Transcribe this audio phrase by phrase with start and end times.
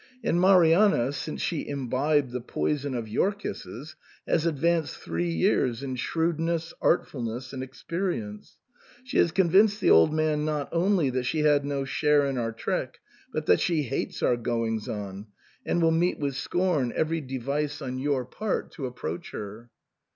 [0.23, 3.95] And Marianna, since she imbibed the poison of your kisses,
[4.27, 8.57] has advanced three years in shrewdness, artfulness, and experience.
[9.03, 12.51] She has convinced the old man, not only that she had no share in our
[12.51, 12.97] trick,
[13.31, 15.27] but that she hates our goings on,
[15.67, 18.83] and will meet with scorn every device on your part to SIGNOR FORMICA.
[18.87, 19.69] 117 approach her.